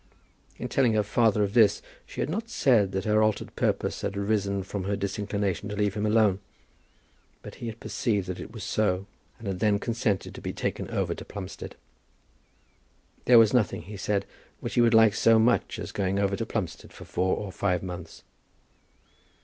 [0.57, 4.17] In telling her father of this she had not said that her altered purpose had
[4.17, 6.39] arisen from her disinclination to leave him alone;
[7.43, 9.05] but he had perceived that it was so,
[9.37, 11.75] and had then consented to be taken over to Plumstead.
[13.25, 14.25] There was nothing, he said,
[14.59, 17.83] which he would like so much as going over to Plumstead for four or five
[17.83, 18.23] months.